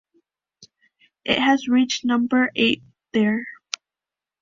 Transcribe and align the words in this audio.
It 1.25 1.37
has 1.37 1.67
reached 1.67 2.05
number 2.05 2.49
eight 2.55 2.81
there. 3.13 3.45